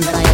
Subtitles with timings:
[0.00, 0.27] Chinese and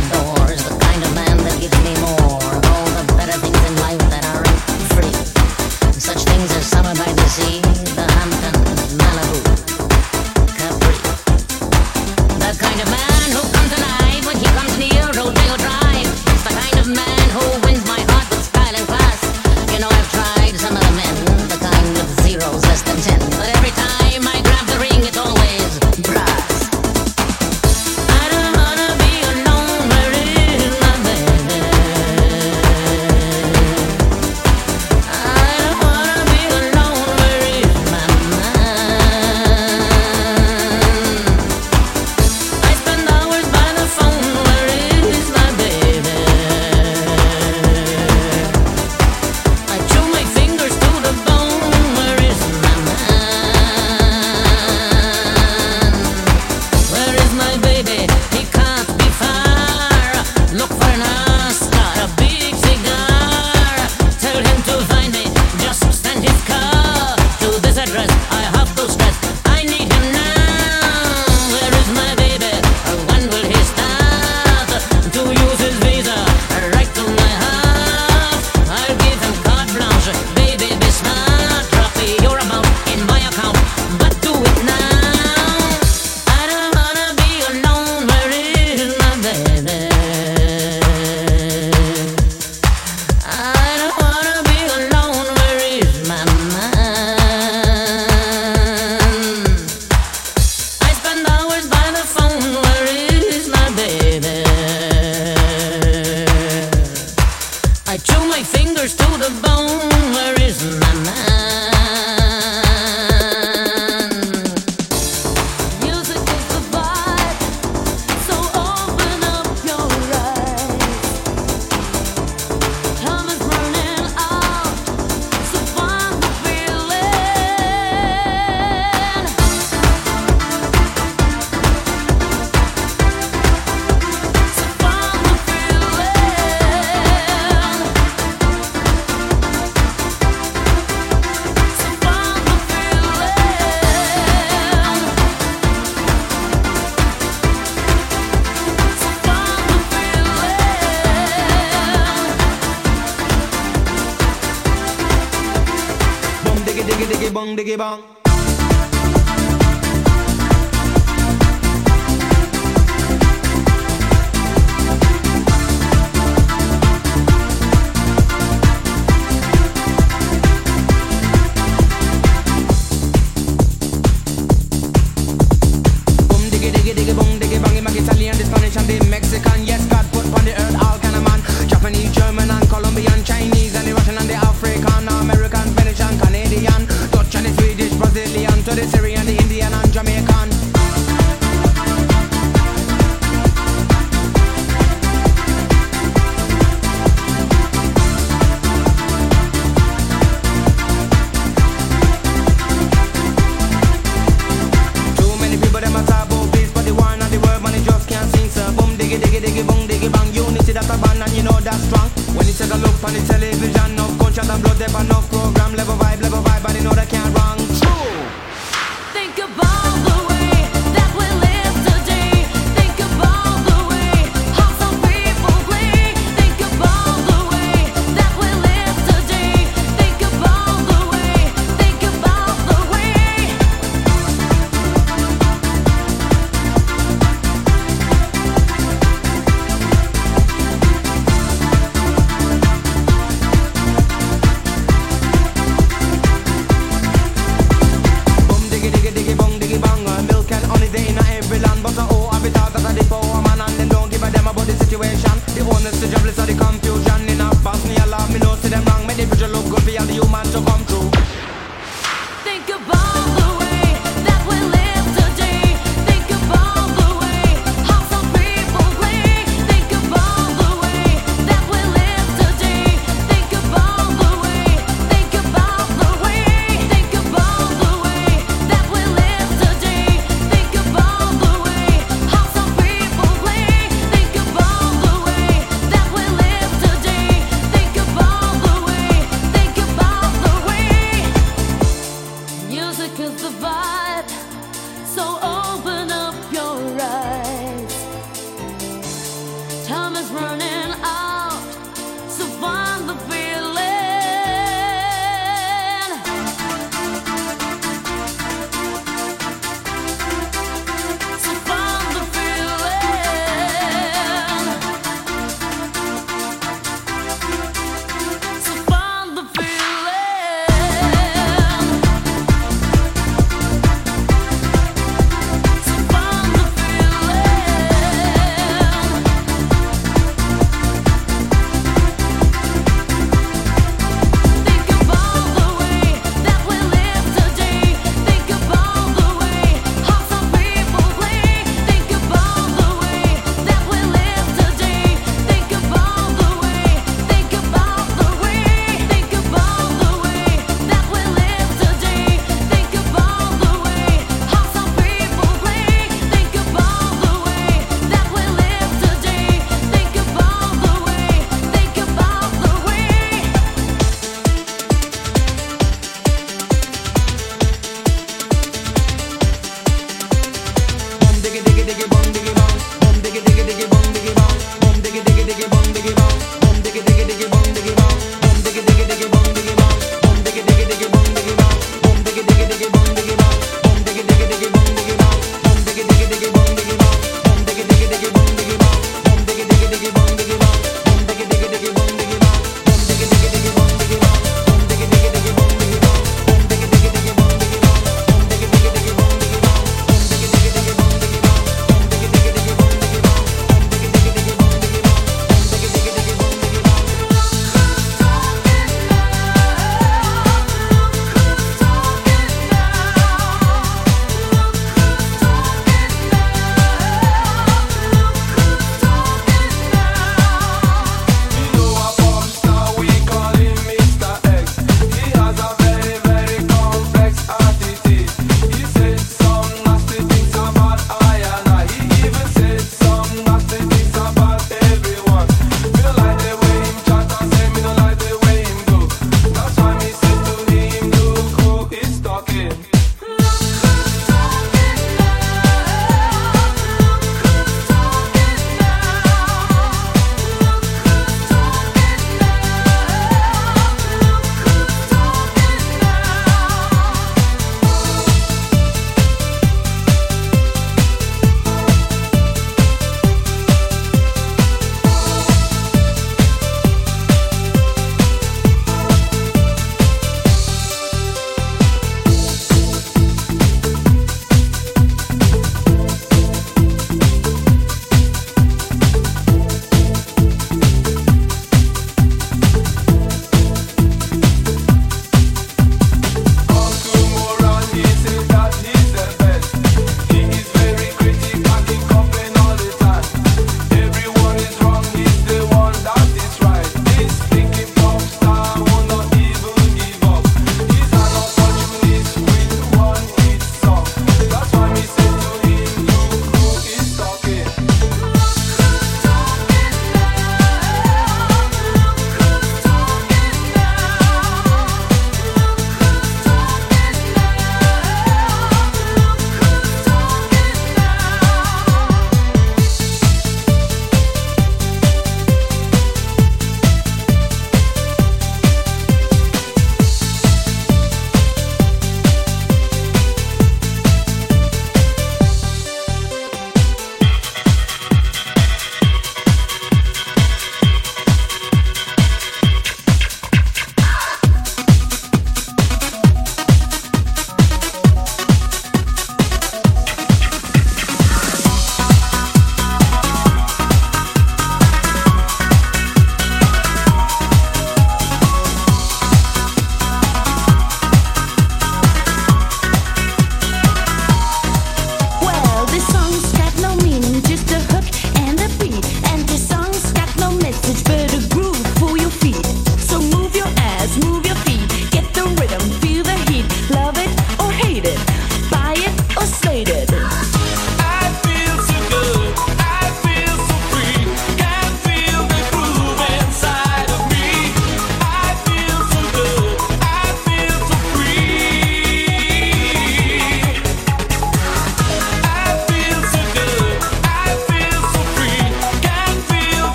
[183.24, 183.63] chinese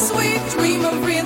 [0.00, 1.19] sweet dream of real